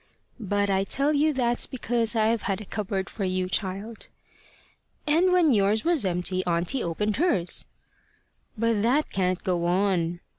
[0.39, 4.07] "But I tell you that's because I've had a cupboard for you, child."
[5.05, 7.65] "And when yours was empty, auntie opened hers."
[8.57, 10.19] "But that can't go on."